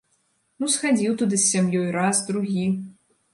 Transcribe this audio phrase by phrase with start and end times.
[0.61, 2.65] Ну, схадзіў туды з сям'ёй, раз, другі.